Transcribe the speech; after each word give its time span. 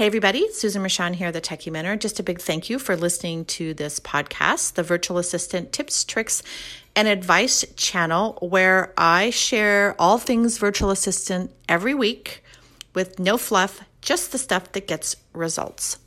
Hey, 0.00 0.06
everybody, 0.06 0.50
Susan 0.50 0.82
Rashan 0.82 1.16
here, 1.16 1.30
the 1.30 1.42
Techie 1.42 1.70
Mentor. 1.70 1.94
Just 1.94 2.18
a 2.18 2.22
big 2.22 2.40
thank 2.40 2.70
you 2.70 2.78
for 2.78 2.96
listening 2.96 3.44
to 3.44 3.74
this 3.74 4.00
podcast, 4.00 4.72
the 4.72 4.82
Virtual 4.82 5.18
Assistant 5.18 5.74
Tips, 5.74 6.04
Tricks, 6.04 6.42
and 6.96 7.06
Advice 7.06 7.66
channel, 7.76 8.38
where 8.40 8.94
I 8.96 9.28
share 9.28 9.94
all 9.98 10.16
things 10.16 10.56
virtual 10.56 10.90
assistant 10.90 11.50
every 11.68 11.92
week 11.92 12.42
with 12.94 13.18
no 13.18 13.36
fluff, 13.36 13.82
just 14.00 14.32
the 14.32 14.38
stuff 14.38 14.72
that 14.72 14.88
gets 14.88 15.16
results. 15.34 15.98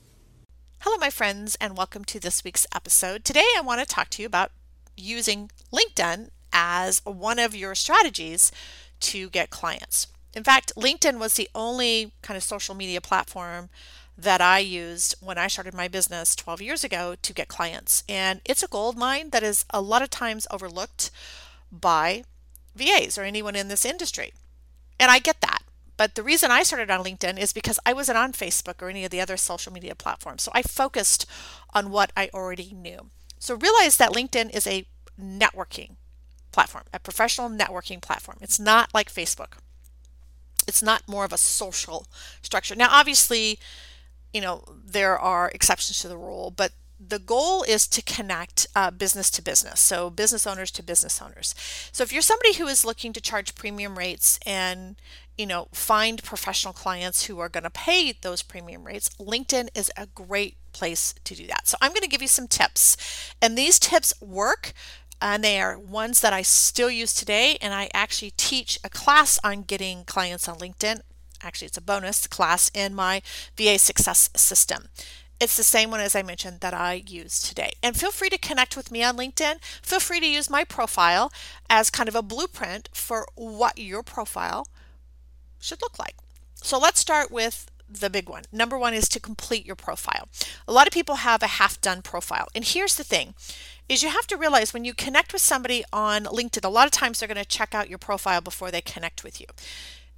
Hello, 0.79 0.97
my 0.97 1.11
friends, 1.11 1.55
and 1.61 1.77
welcome 1.77 2.03
to 2.05 2.19
this 2.19 2.43
week's 2.43 2.65
episode. 2.73 3.23
Today, 3.23 3.45
I 3.55 3.61
want 3.61 3.79
to 3.79 3.85
talk 3.85 4.09
to 4.09 4.23
you 4.23 4.25
about 4.25 4.49
using 4.97 5.51
LinkedIn 5.71 6.29
as 6.51 7.03
one 7.05 7.37
of 7.37 7.53
your 7.53 7.75
strategies 7.75 8.51
to 9.01 9.29
get 9.29 9.51
clients. 9.51 10.07
In 10.35 10.43
fact, 10.43 10.73
LinkedIn 10.75 11.19
was 11.19 11.35
the 11.35 11.49
only 11.53 12.11
kind 12.21 12.35
of 12.37 12.43
social 12.43 12.73
media 12.75 13.01
platform 13.01 13.69
that 14.17 14.41
I 14.41 14.59
used 14.59 15.15
when 15.19 15.37
I 15.37 15.47
started 15.47 15.73
my 15.73 15.87
business 15.87 16.35
12 16.35 16.61
years 16.61 16.83
ago 16.83 17.15
to 17.21 17.33
get 17.33 17.47
clients. 17.47 18.03
And 18.07 18.41
it's 18.45 18.63
a 18.63 18.67
gold 18.67 18.97
mine 18.97 19.29
that 19.29 19.43
is 19.43 19.65
a 19.69 19.81
lot 19.81 20.01
of 20.01 20.09
times 20.09 20.47
overlooked 20.51 21.11
by 21.71 22.23
VAs 22.75 23.17
or 23.17 23.23
anyone 23.23 23.55
in 23.55 23.67
this 23.67 23.85
industry. 23.85 24.33
And 24.99 25.09
I 25.11 25.19
get 25.19 25.41
that. 25.41 25.63
But 25.97 26.15
the 26.15 26.23
reason 26.23 26.49
I 26.49 26.63
started 26.63 26.89
on 26.89 27.03
LinkedIn 27.03 27.39
is 27.39 27.53
because 27.53 27.79
I 27.85 27.93
wasn't 27.93 28.17
on 28.17 28.33
Facebook 28.33 28.81
or 28.81 28.89
any 28.89 29.05
of 29.05 29.11
the 29.11 29.21
other 29.21 29.37
social 29.37 29.71
media 29.71 29.93
platforms. 29.93 30.41
So 30.43 30.51
I 30.53 30.63
focused 30.63 31.27
on 31.73 31.91
what 31.91 32.11
I 32.17 32.29
already 32.33 32.73
knew. 32.73 33.09
So 33.37 33.55
realize 33.55 33.97
that 33.97 34.11
LinkedIn 34.11 34.55
is 34.55 34.65
a 34.65 34.85
networking 35.19 35.95
platform, 36.51 36.85
a 36.93 36.99
professional 36.99 37.49
networking 37.49 38.01
platform. 38.01 38.37
It's 38.41 38.59
not 38.59 38.93
like 38.93 39.13
Facebook 39.13 39.57
it's 40.67 40.83
not 40.83 41.07
more 41.07 41.25
of 41.25 41.33
a 41.33 41.37
social 41.37 42.07
structure. 42.41 42.75
Now, 42.75 42.89
obviously, 42.91 43.59
you 44.33 44.41
know, 44.41 44.63
there 44.85 45.17
are 45.17 45.51
exceptions 45.53 45.99
to 45.99 46.07
the 46.07 46.17
rule, 46.17 46.51
but 46.51 46.71
the 47.07 47.19
goal 47.19 47.63
is 47.63 47.87
to 47.87 48.01
connect 48.01 48.67
uh, 48.75 48.91
business 48.91 49.29
to 49.31 49.41
business, 49.41 49.79
so 49.79 50.09
business 50.09 50.47
owners 50.47 50.71
to 50.71 50.83
business 50.83 51.21
owners. 51.21 51.53
So 51.91 52.03
if 52.03 52.13
you're 52.13 52.21
somebody 52.21 52.55
who 52.55 52.67
is 52.67 52.85
looking 52.85 53.13
to 53.13 53.21
charge 53.21 53.55
premium 53.55 53.97
rates 53.97 54.39
and 54.45 54.95
you 55.37 55.45
know 55.45 55.67
find 55.73 56.23
professional 56.23 56.73
clients 56.73 57.25
who 57.25 57.39
are 57.39 57.49
going 57.49 57.63
to 57.63 57.69
pay 57.69 58.13
those 58.21 58.41
premium 58.41 58.85
rates, 58.85 59.09
LinkedIn 59.19 59.69
is 59.75 59.91
a 59.97 60.07
great 60.07 60.57
place 60.71 61.13
to 61.23 61.35
do 61.35 61.45
that. 61.47 61.67
So 61.67 61.77
I'm 61.81 61.91
going 61.91 62.01
to 62.01 62.07
give 62.07 62.21
you 62.21 62.27
some 62.27 62.47
tips, 62.47 62.95
and 63.41 63.57
these 63.57 63.79
tips 63.79 64.13
work 64.21 64.73
and 65.21 65.43
they 65.43 65.59
are 65.61 65.77
ones 65.77 66.19
that 66.19 66.33
I 66.33 66.41
still 66.41 66.89
use 66.89 67.13
today. 67.13 67.57
And 67.61 67.73
I 67.73 67.89
actually 67.93 68.31
teach 68.31 68.79
a 68.83 68.89
class 68.89 69.39
on 69.43 69.63
getting 69.63 70.03
clients 70.05 70.47
on 70.47 70.57
LinkedIn. 70.57 71.01
Actually, 71.41 71.67
it's 71.67 71.77
a 71.77 71.81
bonus 71.81 72.27
class 72.27 72.71
in 72.73 72.95
my 72.95 73.21
VA 73.57 73.77
success 73.77 74.29
system. 74.35 74.89
It's 75.39 75.57
the 75.57 75.63
same 75.63 75.91
one 75.91 75.99
as 75.99 76.15
I 76.15 76.21
mentioned 76.21 76.61
that 76.61 76.73
I 76.73 77.03
use 77.05 77.41
today. 77.41 77.73
And 77.81 77.97
feel 77.97 78.11
free 78.11 78.29
to 78.29 78.37
connect 78.37 78.77
with 78.77 78.91
me 78.91 79.03
on 79.03 79.17
LinkedIn. 79.17 79.61
Feel 79.81 79.99
free 79.99 80.21
to 80.21 80.29
use 80.29 80.49
my 80.49 80.63
profile 80.63 81.33
as 81.69 81.89
kind 81.89 82.07
of 82.07 82.15
a 82.15 82.21
blueprint 82.21 82.87
for 82.93 83.27
what 83.35 83.77
your 83.77 84.03
profile 84.03 84.67
should 85.59 85.81
look 85.81 85.99
like. 85.99 86.15
So 86.55 86.79
let's 86.79 86.99
start 86.99 87.29
with 87.29 87.69
the 87.99 88.09
big 88.09 88.29
one. 88.29 88.43
Number 88.51 88.77
one 88.77 88.93
is 88.93 89.07
to 89.09 89.19
complete 89.19 89.65
your 89.65 89.75
profile. 89.75 90.27
A 90.67 90.73
lot 90.73 90.87
of 90.87 90.93
people 90.93 91.15
have 91.15 91.43
a 91.43 91.47
half 91.47 91.79
done 91.81 92.01
profile. 92.01 92.47
And 92.55 92.65
here's 92.65 92.95
the 92.95 93.03
thing 93.03 93.33
is 93.89 94.01
you 94.01 94.09
have 94.09 94.27
to 94.27 94.37
realize 94.37 94.73
when 94.73 94.85
you 94.85 94.93
connect 94.93 95.33
with 95.33 95.41
somebody 95.41 95.83
on 95.91 96.23
LinkedIn, 96.25 96.63
a 96.63 96.69
lot 96.69 96.85
of 96.85 96.91
times 96.91 97.19
they're 97.19 97.27
going 97.27 97.37
to 97.37 97.45
check 97.45 97.75
out 97.75 97.89
your 97.89 97.97
profile 97.97 98.41
before 98.41 98.71
they 98.71 98.81
connect 98.81 99.23
with 99.23 99.41
you. 99.41 99.47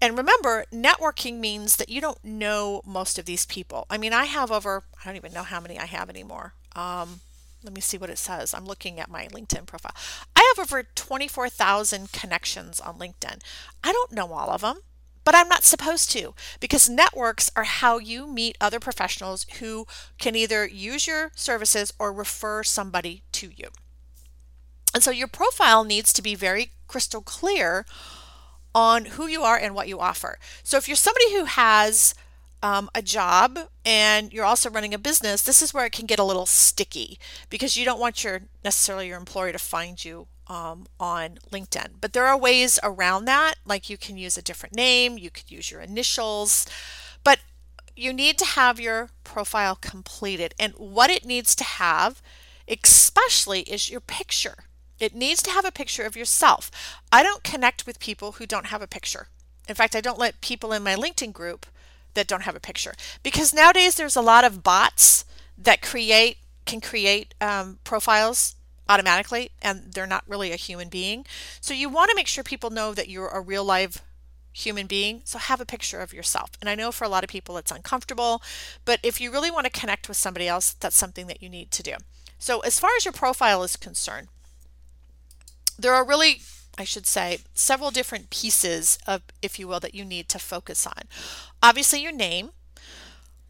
And 0.01 0.17
remember, 0.17 0.65
networking 0.73 1.39
means 1.39 1.77
that 1.77 1.89
you 1.89 2.01
don't 2.01 2.23
know 2.23 2.81
most 2.85 3.17
of 3.17 3.25
these 3.25 3.45
people. 3.45 3.85
I 3.89 3.97
mean, 3.97 4.13
I 4.13 4.25
have 4.25 4.51
over, 4.51 4.83
I 5.01 5.07
don't 5.07 5.15
even 5.15 5.33
know 5.33 5.43
how 5.43 5.59
many 5.59 5.79
I 5.79 5.85
have 5.85 6.09
anymore. 6.09 6.53
Um, 6.75 7.21
let 7.63 7.73
me 7.73 7.81
see 7.81 7.97
what 7.97 8.09
it 8.09 8.17
says. 8.17 8.53
I'm 8.53 8.65
looking 8.65 8.99
at 8.99 9.09
my 9.09 9.27
LinkedIn 9.27 9.65
profile. 9.65 9.95
I 10.35 10.53
have 10.55 10.63
over 10.63 10.83
24,000 10.83 12.11
connections 12.11 12.79
on 12.79 12.99
LinkedIn. 12.99 13.39
I 13.83 13.91
don't 13.91 14.11
know 14.11 14.31
all 14.33 14.51
of 14.51 14.61
them 14.61 14.81
but 15.25 15.35
I'm 15.35 15.49
not 15.49 15.63
supposed 15.63 16.09
to 16.11 16.33
because 16.61 16.87
networks 16.87 17.51
are 17.55 17.65
how 17.65 17.97
you 17.97 18.27
meet 18.27 18.57
other 18.61 18.79
professionals 18.79 19.45
who 19.59 19.85
can 20.17 20.35
either 20.35 20.65
use 20.65 21.07
your 21.07 21.31
services 21.35 21.91
or 21.99 22.13
refer 22.13 22.63
somebody 22.63 23.23
to 23.33 23.49
you. 23.53 23.69
And 24.93 25.03
so 25.03 25.11
your 25.11 25.27
profile 25.27 25.83
needs 25.83 26.13
to 26.13 26.21
be 26.21 26.35
very 26.35 26.71
crystal 26.87 27.21
clear 27.21 27.85
on 28.73 29.05
who 29.05 29.27
you 29.27 29.41
are 29.41 29.57
and 29.57 29.75
what 29.75 29.87
you 29.87 29.99
offer. 29.99 30.37
So 30.63 30.77
if 30.77 30.87
you're 30.87 30.95
somebody 30.95 31.33
who 31.33 31.45
has 31.45 32.13
um, 32.61 32.89
a 32.93 33.01
job 33.01 33.57
and 33.83 34.31
you're 34.31 34.45
also 34.45 34.69
running 34.69 34.93
a 34.93 34.99
business, 34.99 35.41
this 35.41 35.61
is 35.61 35.73
where 35.73 35.85
it 35.85 35.91
can 35.91 36.05
get 36.05 36.19
a 36.19 36.23
little 36.23 36.45
sticky 36.45 37.19
because 37.49 37.75
you 37.75 37.83
don't 37.83 37.99
want 37.99 38.23
your 38.23 38.41
necessarily 38.63 39.07
your 39.07 39.17
employer 39.17 39.51
to 39.51 39.59
find 39.59 40.05
you 40.05 40.27
um, 40.47 40.87
on 40.99 41.39
LinkedIn. 41.51 41.95
But 42.01 42.13
there 42.13 42.25
are 42.25 42.37
ways 42.37 42.79
around 42.83 43.25
that, 43.25 43.55
like 43.65 43.89
you 43.89 43.97
can 43.97 44.17
use 44.17 44.37
a 44.37 44.41
different 44.41 44.75
name, 44.75 45.17
you 45.17 45.29
could 45.29 45.49
use 45.49 45.71
your 45.71 45.81
initials, 45.81 46.65
but 47.23 47.39
you 47.95 48.13
need 48.13 48.37
to 48.39 48.45
have 48.45 48.79
your 48.79 49.09
profile 49.23 49.75
completed. 49.75 50.53
And 50.59 50.73
what 50.73 51.09
it 51.09 51.25
needs 51.25 51.55
to 51.55 51.63
have, 51.63 52.21
especially, 52.67 53.61
is 53.61 53.89
your 53.89 54.01
picture. 54.01 54.65
It 54.99 55.15
needs 55.15 55.41
to 55.43 55.51
have 55.51 55.65
a 55.65 55.71
picture 55.71 56.03
of 56.03 56.15
yourself. 56.15 56.71
I 57.11 57.23
don't 57.23 57.43
connect 57.43 57.85
with 57.85 57.99
people 57.99 58.33
who 58.33 58.45
don't 58.45 58.67
have 58.67 58.81
a 58.81 58.87
picture. 58.87 59.27
In 59.67 59.75
fact, 59.75 59.95
I 59.95 60.01
don't 60.01 60.19
let 60.19 60.41
people 60.41 60.71
in 60.71 60.83
my 60.83 60.95
LinkedIn 60.95 61.33
group 61.33 61.65
that 62.13 62.27
don't 62.27 62.43
have 62.43 62.55
a 62.55 62.61
picture 62.61 62.93
because 63.23 63.53
nowadays 63.53 63.95
there's 63.95 64.15
a 64.15 64.21
lot 64.21 64.43
of 64.43 64.63
bots 64.63 65.25
that 65.57 65.81
create 65.81 66.37
can 66.65 66.81
create 66.81 67.35
um, 67.39 67.77
profiles 67.83 68.55
automatically 68.87 69.51
and 69.61 69.93
they're 69.93 70.07
not 70.07 70.23
really 70.27 70.51
a 70.51 70.57
human 70.57 70.89
being. 70.89 71.25
So 71.61 71.73
you 71.73 71.89
want 71.89 72.09
to 72.09 72.15
make 72.15 72.27
sure 72.27 72.43
people 72.43 72.69
know 72.69 72.93
that 72.93 73.09
you're 73.09 73.29
a 73.29 73.41
real 73.41 73.63
live 73.63 74.01
human 74.53 74.87
being. 74.87 75.21
So 75.25 75.37
have 75.37 75.59
a 75.59 75.65
picture 75.65 75.99
of 75.99 76.13
yourself. 76.13 76.51
And 76.61 76.69
I 76.69 76.75
know 76.75 76.91
for 76.91 77.03
a 77.03 77.09
lot 77.09 77.23
of 77.23 77.29
people 77.29 77.57
it's 77.57 77.71
uncomfortable, 77.71 78.41
but 78.85 78.99
if 79.03 79.19
you 79.19 79.31
really 79.31 79.51
want 79.51 79.65
to 79.65 79.79
connect 79.79 80.07
with 80.07 80.17
somebody 80.17 80.47
else, 80.47 80.73
that's 80.73 80.95
something 80.95 81.27
that 81.27 81.41
you 81.41 81.49
need 81.49 81.71
to 81.71 81.83
do. 81.83 81.95
So 82.39 82.59
as 82.61 82.79
far 82.79 82.91
as 82.97 83.05
your 83.05 83.11
profile 83.11 83.63
is 83.63 83.75
concerned, 83.75 84.27
there 85.77 85.93
are 85.93 86.05
really 86.05 86.41
I 86.77 86.83
should 86.83 87.07
say, 87.07 87.39
several 87.53 87.91
different 87.91 88.29
pieces 88.29 88.99
of, 89.07 89.21
if 89.41 89.57
you 89.59 89.67
will, 89.67 89.79
that 89.79 89.95
you 89.95 90.03
need 90.03 90.27
to 90.29 90.39
focus 90.39 90.85
on. 90.85 91.03
Obviously, 91.63 92.01
your 92.01 92.11
name. 92.11 92.51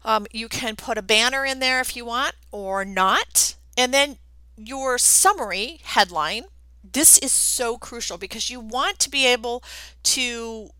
Um, 0.04 0.26
you 0.30 0.48
can 0.48 0.76
put 0.76 0.98
a 0.98 1.02
banner 1.02 1.44
in 1.44 1.58
there 1.58 1.80
if 1.80 1.96
you 1.96 2.04
want 2.04 2.34
or 2.52 2.84
not. 2.84 3.56
And 3.76 3.92
then 3.92 4.18
your 4.56 4.98
summary 4.98 5.80
headline, 5.82 6.44
this 6.82 7.18
is 7.18 7.32
so 7.32 7.76
crucial 7.76 8.18
because 8.18 8.50
you 8.50 8.60
want 8.60 8.98
to 9.00 9.10
be 9.10 9.26
able 9.26 9.62
to 10.02 10.70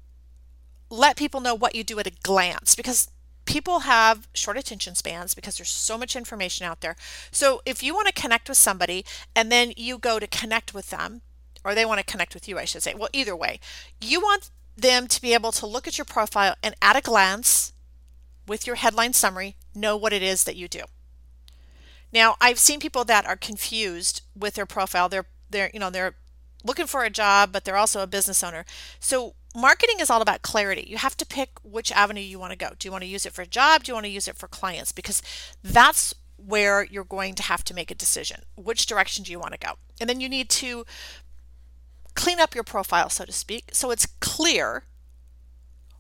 let 0.89 1.17
people 1.17 1.41
know 1.41 1.55
what 1.55 1.75
you 1.75 1.85
do 1.85 1.99
at 1.99 2.07
a 2.07 2.13
glance 2.23 2.75
because 2.75 3.11
people 3.45 3.81
have 3.81 4.29
short 4.35 4.57
attention 4.57 4.95
spans 4.95 5.35
because 5.35 5.57
there's 5.57 5.71
so 5.71 5.97
much 5.97 6.17
information 6.17 6.67
out 6.67 6.81
there. 6.81 6.97
So 7.31 7.63
if 7.65 7.83
you 7.83 7.95
want 7.95 8.07
to 8.09 8.13
connect 8.13 8.49
with 8.49 8.59
somebody 8.59 9.05
and 9.35 9.51
then 9.51 9.73
you 9.77 9.99
go 9.99 10.19
to 10.19 10.27
connect 10.27 10.75
with 10.75 10.91
them, 10.91 11.23
or 11.65 11.75
they 11.75 11.85
want 11.85 11.99
to 11.99 12.05
connect 12.05 12.35
with 12.35 12.49
you, 12.49 12.59
I 12.59 12.65
should 12.65 12.83
say. 12.83 12.95
Well, 12.95 13.09
either 13.13 13.35
way, 13.35 13.59
you 14.01 14.21
want 14.21 14.51
them 14.77 15.09
to 15.09 15.21
be 15.21 15.35
able 15.35 15.53
to 15.53 15.67
look 15.67 15.89
at 15.89 15.99
your 15.99 16.05
profile 16.05 16.55
and 16.63 16.75
at 16.81 16.97
a 16.97 17.01
glance 17.01 17.73
with 18.47 18.67
your 18.67 18.77
headline 18.77 19.13
summary 19.13 19.57
know 19.75 19.97
what 19.97 20.13
it 20.13 20.23
is 20.23 20.45
that 20.45 20.55
you 20.57 20.69
do. 20.69 20.83
Now, 22.17 22.35
I've 22.41 22.59
seen 22.59 22.81
people 22.81 23.05
that 23.05 23.27
are 23.27 23.37
confused 23.37 24.23
with 24.35 24.55
their 24.55 24.65
profile. 24.65 25.11
They're 25.11 25.27
they're 25.51 25.71
you 25.75 25.79
know 25.79 25.91
they're 25.91 26.15
looking 26.65 26.87
for 26.87 27.05
a 27.05 27.11
job, 27.11 27.53
but 27.53 27.65
they're 27.65 27.77
also 27.77 28.01
a 28.01 28.07
business 28.07 28.43
owner. 28.43 28.65
So 28.99 29.35
marketing 29.55 29.97
is 30.01 30.09
all 30.09 30.23
about 30.23 30.41
clarity. 30.41 30.87
You 30.89 30.97
have 30.97 31.19
to 31.19 31.27
pick 31.27 31.51
which 31.63 31.93
avenue 31.93 32.23
you 32.23 32.39
want 32.39 32.53
to 32.53 32.59
go. 32.59 32.71
Do 32.79 32.89
you 32.89 32.93
want 32.93 33.03
to 33.03 33.09
use 33.09 33.27
it 33.27 33.35
for 33.35 33.43
a 33.43 33.47
job? 33.47 33.85
Do 33.85 33.91
you 33.91 33.95
want 33.95 34.07
to 34.07 34.11
use 34.11 34.27
it 34.29 34.37
for 34.39 34.49
clients? 34.49 34.93
Because 34.93 35.21
that's 35.63 36.15
where 36.39 36.85
you're 36.85 37.05
going 37.05 37.35
to 37.35 37.43
have 37.43 37.63
to 37.65 37.75
make 37.75 37.91
a 37.91 37.95
decision. 37.95 38.41
Which 38.57 38.87
direction 38.87 39.23
do 39.23 39.31
you 39.31 39.39
want 39.39 39.53
to 39.53 39.59
go? 39.59 39.75
And 40.01 40.09
then 40.09 40.19
you 40.19 40.31
need 40.31 40.49
to 40.51 40.87
clean 42.15 42.41
up 42.41 42.55
your 42.55 42.65
profile, 42.65 43.11
so 43.11 43.27
to 43.27 43.33
speak, 43.33 43.69
so 43.73 43.91
it's 43.91 44.07
clear 44.21 44.85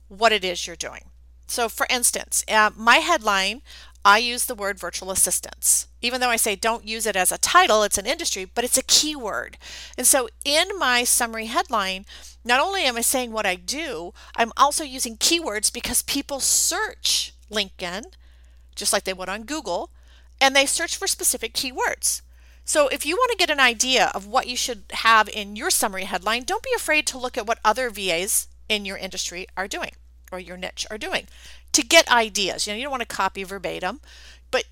what 0.08 0.32
it 0.32 0.46
is 0.46 0.66
you're 0.66 0.76
doing. 0.76 1.10
So, 1.46 1.69
for 1.69 1.86
instance, 1.90 2.42
uh, 2.48 2.70
my 2.74 2.96
headline 2.96 3.60
I 4.06 4.19
use 4.19 4.47
the 4.47 4.55
word 4.55 4.79
virtual 4.79 5.11
assistants. 5.11 5.88
Even 6.00 6.20
though 6.20 6.31
I 6.31 6.37
say 6.37 6.55
don't 6.55 6.87
use 6.87 7.06
it 7.06 7.17
as 7.17 7.32
a 7.32 7.38
title, 7.38 7.82
it's 7.82 7.99
an 7.99 8.06
industry, 8.06 8.44
but 8.44 8.62
it's 8.62 8.79
a 8.79 8.85
keyword. 8.85 9.58
And 9.99 10.06
so 10.06 10.29
in 10.44 10.69
my 10.79 11.03
summary 11.03 11.47
headline, 11.47 12.06
not 12.44 12.61
only 12.61 12.82
am 12.82 12.97
I 12.97 13.00
saying 13.00 13.32
what 13.32 13.47
I 13.47 13.56
do, 13.56 14.14
I'm 14.37 14.53
also 14.56 14.85
using 14.85 15.17
keywords 15.17 15.73
because 15.73 16.03
people 16.03 16.38
search 16.38 17.35
LinkedIn, 17.50 18.05
just 18.76 18.93
like 18.93 19.03
they 19.03 19.12
would 19.12 19.29
on 19.29 19.43
Google, 19.43 19.91
and 20.41 20.55
they 20.55 20.67
search 20.67 20.97
for 20.97 21.08
specific 21.08 21.53
keywords. 21.53 22.23
So 22.64 22.87
if 22.87 23.05
you 23.05 23.17
want 23.17 23.32
to 23.32 23.37
get 23.37 23.50
an 23.50 23.58
idea 23.58 24.12
of 24.14 24.29
what 24.29 24.47
you 24.47 24.56
should 24.56 24.85
have 24.93 25.29
in 25.29 25.56
your 25.56 25.70
summary 25.70 26.05
headline, 26.05 26.44
don't 26.44 26.62
be 26.62 26.75
afraid 26.76 27.08
to 27.08 27.19
look 27.19 27.37
at 27.37 27.49
what 27.49 27.58
other 27.64 27.91
VAs 27.91 28.47
in 28.69 28.85
your 28.85 28.99
industry 28.99 29.49
are 29.56 29.67
doing 29.67 29.93
or 30.31 30.38
your 30.38 30.56
niche 30.56 30.87
are 30.91 30.99
doing 30.99 31.26
to 31.76 31.84
get 31.84 32.11
ideas. 32.11 32.67
You 32.67 32.73
know, 32.73 32.78
you 32.78 32.84
don't 32.84 32.90
want 32.90 33.06
to 33.06 33.17
copy 33.17 33.44
verbatim, 33.44 34.00
but 34.50 34.64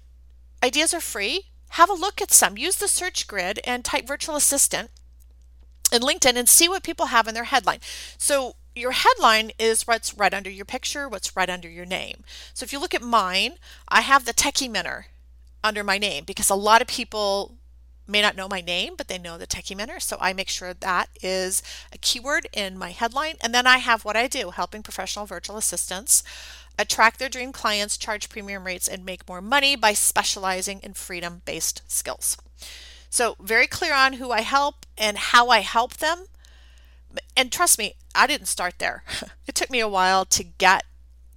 ideas 0.63 0.95
are 0.95 1.01
free. 1.01 1.49
Have 1.73 1.91
a 1.91 1.95
look 1.95 2.23
at 2.23 2.33
some. 2.33 2.57
Use 2.57 2.77
the 2.77 2.89
search 2.89 3.27
grid 3.27 3.61
and 3.65 3.85
type 3.85 4.07
virtual 4.07 4.37
assistant 4.37 4.89
in 5.93 6.01
LinkedIn 6.01 6.35
and 6.35 6.49
see 6.49 6.67
what 6.67 6.83
people 6.83 7.07
have 7.07 7.29
in 7.29 7.35
their 7.35 7.45
headline. 7.45 7.81
So 8.17 8.57
your 8.75 8.93
headline 8.93 9.51
is 9.59 9.87
what's 9.87 10.15
right 10.15 10.33
under 10.33 10.49
your 10.49 10.65
picture, 10.65 11.07
what's 11.07 11.37
right 11.37 11.51
under 11.51 11.69
your 11.69 11.85
name. 11.85 12.25
So 12.55 12.65
if 12.65 12.73
you 12.73 12.81
look 12.81 12.95
at 12.95 13.03
mine, 13.03 13.59
I 13.87 14.01
have 14.01 14.25
the 14.25 14.33
Techie 14.33 14.71
Mentor 14.71 15.09
under 15.63 15.85
my 15.85 15.99
name 15.99 16.25
because 16.25 16.49
a 16.49 16.55
lot 16.55 16.81
of 16.81 16.89
people 16.89 17.57
may 18.07 18.23
not 18.23 18.37
know 18.37 18.49
my 18.49 18.61
name, 18.63 18.95
but 18.97 19.09
they 19.09 19.19
know 19.19 19.37
the 19.37 19.47
Techie 19.47 19.77
Mentor. 19.77 20.01
So 20.01 20.17
I 20.21 20.33
make 20.33 20.49
sure 20.49 20.73
that 20.73 21.11
is 21.23 21.63
a 21.93 21.99
keyword 21.99 22.47
in 22.53 22.79
my 22.79 22.91
headline. 22.93 23.37
And 23.43 23.55
then 23.55 23.67
I 23.67 23.79
have 23.79 24.07
what 24.07 24.17
I 24.17 24.27
do 24.27 24.51
helping 24.51 24.83
professional 24.83 25.27
virtual 25.27 25.59
assistants 25.59 26.23
attract 26.79 27.19
their 27.19 27.29
dream 27.29 27.53
clients, 27.53 27.97
charge 27.97 28.29
premium 28.29 28.65
rates, 28.65 28.89
and 28.89 29.05
make 29.05 29.29
more 29.29 29.41
money 29.41 29.77
by 29.77 29.93
specializing 29.93 30.81
in 30.83 30.95
freedom 30.95 31.43
based 31.45 31.83
skills. 31.87 32.37
So, 33.11 33.37
very 33.41 33.67
clear 33.67 33.95
on 33.95 34.15
who 34.15 34.33
I 34.33 34.41
help 34.41 34.87
and 34.99 35.17
how 35.17 35.49
I 35.49 35.61
help 35.61 35.99
them. 35.99 36.27
And 37.37 37.53
trust 37.53 37.79
me, 37.79 37.95
I 38.15 38.27
didn't 38.27 38.47
start 38.47 38.79
there. 38.79 39.05
it 39.47 39.55
took 39.55 39.71
me 39.71 39.81
a 39.81 39.89
while 39.89 40.25
to 40.27 40.43
get 40.43 40.85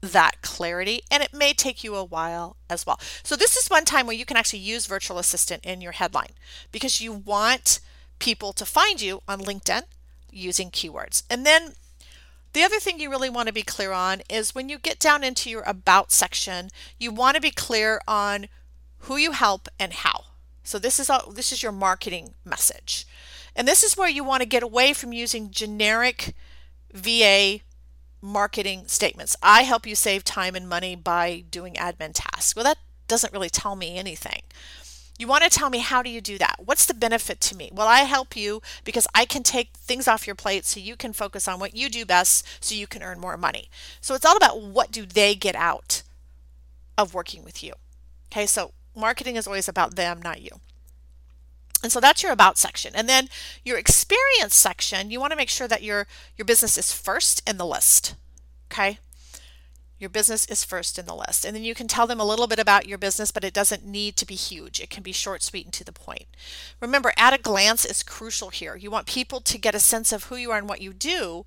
that 0.01 0.41
clarity 0.41 1.01
and 1.09 1.23
it 1.23 1.33
may 1.33 1.53
take 1.53 1.83
you 1.83 1.95
a 1.95 2.03
while 2.03 2.55
as 2.69 2.85
well. 2.85 2.99
So 3.23 3.35
this 3.35 3.55
is 3.55 3.69
one 3.69 3.85
time 3.85 4.07
where 4.07 4.15
you 4.15 4.25
can 4.25 4.37
actually 4.37 4.59
use 4.59 4.85
virtual 4.85 5.17
assistant 5.19 5.65
in 5.65 5.81
your 5.81 5.93
headline 5.93 6.31
because 6.71 7.01
you 7.01 7.11
want 7.11 7.79
people 8.19 8.53
to 8.53 8.65
find 8.65 9.01
you 9.01 9.21
on 9.27 9.41
LinkedIn 9.41 9.83
using 10.31 10.71
keywords. 10.71 11.23
And 11.29 11.45
then 11.45 11.73
the 12.57 12.63
other 12.63 12.79
thing 12.79 12.99
you 12.99 13.11
really 13.11 13.29
want 13.29 13.45
to 13.45 13.53
be 13.53 13.61
clear 13.61 13.91
on 13.91 14.23
is 14.27 14.55
when 14.55 14.67
you 14.67 14.79
get 14.79 14.97
down 14.97 15.23
into 15.23 15.47
your 15.47 15.61
about 15.67 16.11
section, 16.11 16.69
you 16.97 17.11
want 17.11 17.35
to 17.35 17.41
be 17.41 17.51
clear 17.51 18.01
on 18.07 18.47
who 19.01 19.15
you 19.15 19.33
help 19.33 19.69
and 19.79 19.93
how. 19.93 20.23
So 20.63 20.79
this 20.79 20.99
is 20.99 21.07
a, 21.07 21.21
this 21.31 21.51
is 21.51 21.61
your 21.61 21.71
marketing 21.71 22.33
message. 22.43 23.05
And 23.55 23.67
this 23.67 23.83
is 23.83 23.95
where 23.95 24.09
you 24.09 24.23
want 24.23 24.41
to 24.41 24.49
get 24.49 24.63
away 24.63 24.93
from 24.93 25.13
using 25.13 25.51
generic 25.51 26.33
VA 26.91 27.59
marketing 28.21 28.85
statements. 28.87 29.35
I 29.43 29.61
help 29.61 29.85
you 29.85 29.93
save 29.93 30.23
time 30.23 30.55
and 30.55 30.67
money 30.67 30.95
by 30.95 31.43
doing 31.51 31.75
admin 31.75 32.11
tasks. 32.15 32.55
Well, 32.55 32.65
that 32.65 32.79
doesn't 33.07 33.33
really 33.33 33.51
tell 33.51 33.75
me 33.75 33.99
anything. 33.99 34.41
You 35.17 35.27
want 35.27 35.43
to 35.43 35.49
tell 35.49 35.69
me 35.69 35.79
how 35.79 36.03
do 36.03 36.09
you 36.09 36.21
do 36.21 36.37
that? 36.37 36.57
What's 36.63 36.85
the 36.85 36.93
benefit 36.93 37.41
to 37.41 37.57
me? 37.57 37.71
Well, 37.73 37.87
I 37.87 38.01
help 38.01 38.35
you 38.35 38.61
because 38.83 39.07
I 39.15 39.25
can 39.25 39.41
take 39.41 39.71
things 39.73 40.07
off 40.07 40.27
your 40.27 40.35
plate 40.35 40.65
so 40.65 40.79
you 40.79 40.95
can 40.95 41.11
focus 41.11 41.47
on 41.47 41.59
what 41.59 41.75
you 41.75 41.89
do 41.89 42.05
best 42.05 42.45
so 42.63 42.75
you 42.75 42.85
can 42.85 43.01
earn 43.01 43.19
more 43.19 43.35
money. 43.35 43.69
So 43.99 44.13
it's 44.13 44.25
all 44.25 44.37
about 44.37 44.61
what 44.61 44.91
do 44.91 45.05
they 45.05 45.33
get 45.33 45.55
out 45.55 46.03
of 46.97 47.15
working 47.15 47.43
with 47.43 47.63
you. 47.63 47.73
Okay, 48.31 48.45
so 48.45 48.73
marketing 48.95 49.35
is 49.35 49.47
always 49.47 49.67
about 49.67 49.95
them, 49.95 50.21
not 50.21 50.41
you. 50.41 50.51
And 51.81 51.91
so 51.91 51.99
that's 51.99 52.23
your 52.23 52.31
about 52.31 52.57
section. 52.57 52.93
And 52.95 53.07
then 53.07 53.29
your 53.63 53.77
experience 53.77 54.55
section, 54.55 55.11
you 55.11 55.19
want 55.19 55.31
to 55.31 55.37
make 55.37 55.49
sure 55.49 55.67
that 55.67 55.83
your 55.83 56.07
your 56.35 56.45
business 56.45 56.77
is 56.77 56.91
first 56.91 57.47
in 57.47 57.57
the 57.57 57.65
list. 57.65 58.15
Okay? 58.71 58.99
Your 59.99 60.09
business 60.09 60.45
is 60.45 60.63
first 60.63 60.99
in 60.99 61.05
the 61.05 61.15
list. 61.15 61.45
And 61.45 61.55
then 61.55 61.63
you 61.63 61.73
can 61.73 61.87
tell 61.87 62.07
them 62.07 62.19
a 62.19 62.25
little 62.25 62.47
bit 62.47 62.59
about 62.59 62.87
your 62.87 62.97
business, 62.97 63.31
but 63.31 63.43
it 63.43 63.53
doesn't 63.53 63.85
need 63.85 64.15
to 64.17 64.25
be 64.25 64.35
huge. 64.35 64.79
It 64.79 64.89
can 64.89 65.03
be 65.03 65.11
short, 65.11 65.41
sweet, 65.41 65.65
and 65.65 65.73
to 65.73 65.83
the 65.83 65.91
point. 65.91 66.25
Remember, 66.79 67.13
at 67.17 67.33
a 67.33 67.41
glance 67.41 67.85
is 67.85 68.03
crucial 68.03 68.49
here. 68.49 68.75
You 68.75 68.91
want 68.91 69.07
people 69.07 69.41
to 69.41 69.57
get 69.57 69.75
a 69.75 69.79
sense 69.79 70.11
of 70.11 70.25
who 70.25 70.35
you 70.35 70.51
are 70.51 70.57
and 70.57 70.69
what 70.69 70.81
you 70.81 70.93
do 70.93 71.45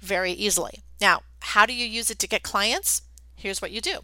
very 0.00 0.32
easily. 0.32 0.80
Now, 1.00 1.22
how 1.40 1.66
do 1.66 1.74
you 1.74 1.86
use 1.86 2.10
it 2.10 2.18
to 2.20 2.28
get 2.28 2.42
clients? 2.42 3.02
Here's 3.34 3.62
what 3.62 3.70
you 3.70 3.80
do 3.80 4.00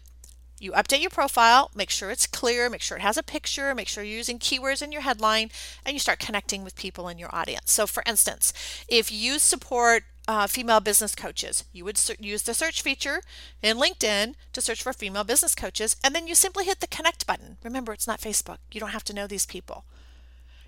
you 0.59 0.71
update 0.71 1.01
your 1.01 1.11
profile, 1.11 1.69
make 1.75 1.91
sure 1.91 2.09
it's 2.09 2.25
clear, 2.25 2.67
make 2.69 2.81
sure 2.81 2.97
it 2.97 3.01
has 3.01 3.17
a 3.17 3.23
picture, 3.23 3.75
make 3.75 3.87
sure 3.87 4.03
you're 4.03 4.17
using 4.17 4.39
keywords 4.39 4.81
in 4.81 4.91
your 4.91 5.03
headline, 5.03 5.51
and 5.85 5.93
you 5.93 5.99
start 5.99 6.19
connecting 6.19 6.63
with 6.63 6.75
people 6.75 7.07
in 7.07 7.19
your 7.19 7.33
audience. 7.33 7.71
So, 7.71 7.85
for 7.85 8.01
instance, 8.07 8.53
if 8.87 9.11
you 9.11 9.37
support 9.37 10.03
uh, 10.27 10.47
female 10.47 10.79
business 10.79 11.15
coaches, 11.15 11.63
you 11.71 11.85
would 11.85 11.99
use 12.19 12.43
the 12.43 12.53
search 12.53 12.81
feature 12.81 13.21
in 13.61 13.77
LinkedIn 13.77 14.35
to 14.53 14.61
search 14.61 14.83
for 14.83 14.93
female 14.93 15.23
business 15.23 15.55
coaches, 15.55 15.95
and 16.03 16.13
then 16.13 16.27
you 16.27 16.35
simply 16.35 16.65
hit 16.65 16.79
the 16.79 16.87
connect 16.87 17.25
button. 17.25 17.57
Remember, 17.63 17.93
it's 17.93 18.07
not 18.07 18.19
Facebook, 18.19 18.57
you 18.71 18.79
don't 18.79 18.89
have 18.89 19.05
to 19.05 19.13
know 19.13 19.27
these 19.27 19.45
people. 19.45 19.85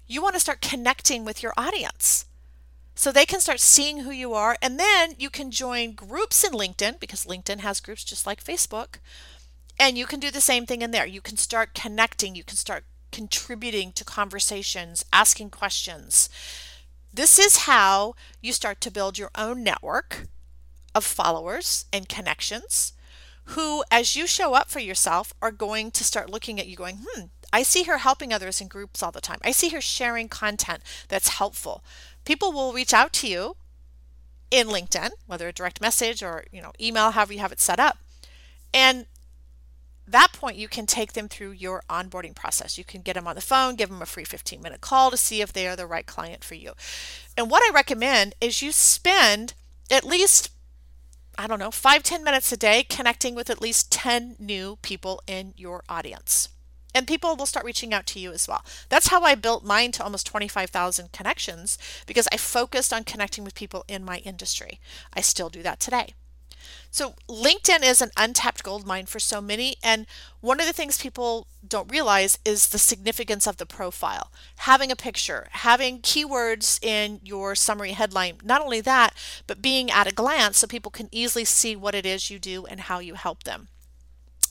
You 0.07 0.21
want 0.21 0.35
to 0.35 0.39
start 0.39 0.61
connecting 0.61 1.25
with 1.25 1.43
your 1.43 1.53
audience 1.57 2.25
so 2.95 3.11
they 3.11 3.25
can 3.25 3.39
start 3.39 3.59
seeing 3.59 3.99
who 3.99 4.11
you 4.11 4.33
are, 4.33 4.57
and 4.61 4.79
then 4.79 5.13
you 5.17 5.29
can 5.29 5.51
join 5.51 5.93
groups 5.93 6.43
in 6.43 6.53
LinkedIn 6.53 6.99
because 6.99 7.25
LinkedIn 7.25 7.59
has 7.59 7.79
groups 7.79 8.03
just 8.03 8.25
like 8.25 8.43
Facebook 8.43 8.97
and 9.79 9.97
you 9.97 10.05
can 10.05 10.19
do 10.19 10.29
the 10.29 10.41
same 10.41 10.65
thing 10.65 10.81
in 10.81 10.91
there. 10.91 11.05
You 11.05 11.21
can 11.21 11.37
start 11.37 11.73
connecting, 11.73 12.35
you 12.35 12.43
can 12.43 12.57
start 12.57 12.83
contributing 13.11 13.91
to 13.93 14.03
conversations, 14.03 15.05
asking 15.13 15.49
questions. 15.51 16.29
This 17.13 17.39
is 17.39 17.65
how 17.65 18.15
you 18.41 18.53
start 18.53 18.81
to 18.81 18.91
build 18.91 19.17
your 19.17 19.31
own 19.35 19.63
network 19.63 20.27
of 20.93 21.03
followers 21.03 21.85
and 21.91 22.07
connections 22.09 22.93
who, 23.45 23.83
as 23.89 24.15
you 24.15 24.27
show 24.27 24.53
up 24.53 24.69
for 24.69 24.79
yourself, 24.79 25.33
are 25.41 25.51
going 25.51 25.89
to 25.91 26.03
start 26.03 26.29
looking 26.29 26.59
at 26.59 26.67
you 26.67 26.75
going, 26.75 26.99
hmm, 27.03 27.25
I 27.51 27.63
see 27.63 27.83
her 27.83 27.97
helping 27.97 28.31
others 28.31 28.61
in 28.61 28.67
groups 28.67 29.01
all 29.01 29.11
the 29.11 29.21
time. 29.21 29.39
I 29.43 29.51
see 29.51 29.69
her 29.69 29.81
sharing 29.81 30.29
content 30.29 30.83
that's 31.07 31.29
helpful. 31.29 31.83
People 32.25 32.51
will 32.51 32.73
reach 32.73 32.93
out 32.93 33.11
to 33.13 33.27
you 33.27 33.55
in 34.51 34.67
LinkedIn, 34.67 35.09
whether 35.25 35.47
a 35.47 35.53
direct 35.53 35.81
message 35.81 36.21
or, 36.21 36.45
you 36.51 36.61
know, 36.61 36.73
email, 36.79 37.11
however 37.11 37.33
you 37.33 37.39
have 37.39 37.51
it 37.51 37.59
set 37.59 37.79
up. 37.79 37.97
And 38.71 39.07
that 40.11 40.33
point, 40.33 40.57
you 40.57 40.67
can 40.67 40.85
take 40.85 41.13
them 41.13 41.27
through 41.27 41.51
your 41.51 41.83
onboarding 41.89 42.35
process. 42.35 42.77
You 42.77 42.83
can 42.83 43.01
get 43.01 43.13
them 43.13 43.27
on 43.27 43.35
the 43.35 43.41
phone, 43.41 43.75
give 43.75 43.89
them 43.89 44.01
a 44.01 44.05
free 44.05 44.23
15 44.23 44.61
minute 44.61 44.81
call 44.81 45.11
to 45.11 45.17
see 45.17 45.41
if 45.41 45.53
they 45.53 45.67
are 45.67 45.75
the 45.75 45.87
right 45.87 46.05
client 46.05 46.43
for 46.43 46.55
you. 46.55 46.73
And 47.37 47.49
what 47.49 47.63
I 47.63 47.73
recommend 47.73 48.35
is 48.41 48.61
you 48.61 48.71
spend 48.71 49.53
at 49.91 50.03
least, 50.03 50.51
I 51.37 51.47
don't 51.47 51.59
know, 51.59 51.71
five 51.71 52.03
ten 52.03 52.23
minutes 52.23 52.51
a 52.51 52.57
day 52.57 52.83
connecting 52.83 53.35
with 53.35 53.49
at 53.49 53.61
least 53.61 53.91
10 53.91 54.35
new 54.39 54.77
people 54.81 55.21
in 55.27 55.53
your 55.57 55.83
audience. 55.89 56.49
And 56.93 57.07
people 57.07 57.35
will 57.35 57.45
start 57.45 57.65
reaching 57.65 57.93
out 57.93 58.07
to 58.07 58.19
you 58.19 58.31
as 58.31 58.47
well. 58.47 58.65
That's 58.89 59.09
how 59.09 59.21
I 59.21 59.35
built 59.35 59.63
mine 59.63 59.91
to 59.93 60.03
almost 60.03 60.25
25,000 60.25 61.11
connections 61.11 61.77
because 62.07 62.27
I 62.31 62.37
focused 62.37 62.91
on 62.91 63.03
connecting 63.03 63.43
with 63.43 63.53
people 63.53 63.85
in 63.87 64.03
my 64.03 64.17
industry. 64.17 64.79
I 65.13 65.21
still 65.21 65.49
do 65.49 65.61
that 65.61 65.79
today. 65.79 66.15
So, 66.91 67.13
LinkedIn 67.27 67.83
is 67.83 68.01
an 68.01 68.11
untapped 68.17 68.63
gold 68.63 68.85
mine 68.85 69.05
for 69.05 69.19
so 69.19 69.41
many. 69.41 69.75
And 69.83 70.05
one 70.41 70.59
of 70.59 70.65
the 70.65 70.73
things 70.73 70.97
people 70.97 71.47
don't 71.67 71.91
realize 71.91 72.39
is 72.45 72.69
the 72.69 72.79
significance 72.79 73.45
of 73.47 73.57
the 73.57 73.65
profile. 73.65 74.31
Having 74.57 74.91
a 74.91 74.95
picture, 74.95 75.47
having 75.51 75.99
keywords 75.99 76.83
in 76.83 77.19
your 77.23 77.55
summary 77.55 77.91
headline. 77.91 78.35
Not 78.43 78.61
only 78.61 78.81
that, 78.81 79.13
but 79.47 79.61
being 79.61 79.91
at 79.91 80.07
a 80.07 80.13
glance 80.13 80.59
so 80.59 80.67
people 80.67 80.91
can 80.91 81.09
easily 81.11 81.45
see 81.45 81.75
what 81.75 81.95
it 81.95 82.05
is 82.05 82.29
you 82.29 82.39
do 82.39 82.65
and 82.65 82.81
how 82.81 82.99
you 82.99 83.15
help 83.15 83.43
them. 83.43 83.67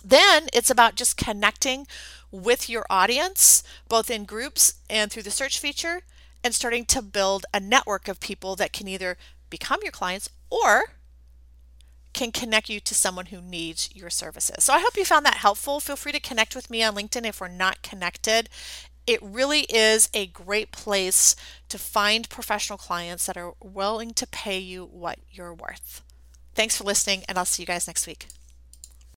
Then 0.05 0.47
it's 0.53 0.71
about 0.71 0.95
just 0.95 1.17
connecting 1.17 1.87
with 2.31 2.69
your 2.69 2.87
audience, 2.89 3.63
both 3.89 4.11
in 4.11 4.25
groups 4.25 4.75
and 4.89 5.11
through 5.11 5.25
the 5.25 5.31
search 5.31 5.59
feature, 5.59 6.03
and 6.45 6.55
starting 6.55 6.85
to 6.87 7.03
build 7.03 7.47
a 7.53 7.61
network 7.61 8.09
of 8.09 8.21
people 8.21 8.55
that 8.57 8.73
can 8.73 8.87
either 8.87 9.17
become 9.51 9.81
your 9.83 9.93
clients 9.93 10.29
or 10.51 10.93
can 12.19 12.33
connect 12.33 12.69
you 12.69 12.81
to 12.81 12.95
someone 12.97 13.27
who 13.27 13.41
needs 13.41 13.89
your 13.95 14.11
services. 14.11 14.65
So 14.65 14.73
I 14.73 14.81
hope 14.81 14.97
you 14.97 15.05
found 15.05 15.25
that 15.25 15.37
helpful. 15.37 15.79
Feel 15.79 15.95
free 15.95 16.11
to 16.11 16.19
connect 16.19 16.57
with 16.57 16.69
me 16.69 16.83
on 16.83 16.97
LinkedIn 16.97 17.25
if 17.25 17.41
we're 17.41 17.47
not 17.47 17.83
connected. 17.83 18.49
It 19.07 19.23
really 19.23 19.61
is 19.69 20.11
a 20.13 20.27
great 20.27 20.73
place 20.73 21.37
to 21.69 21.79
find 21.79 22.29
professional 22.29 22.77
clients 22.77 23.27
that 23.27 23.37
are 23.37 23.55
willing 23.63 24.15
to 24.15 24.27
pay 24.27 24.59
you 24.59 24.85
what 24.85 25.21
you're 25.31 25.55
worth. 25.55 26.03
Thanks 26.57 26.77
for 26.77 26.83
listening, 26.83 27.23
and 27.29 27.39
I'll 27.39 27.45
see 27.45 27.63
you 27.63 27.69
guys 27.69 27.87
next 27.87 28.09
week. 28.09 28.27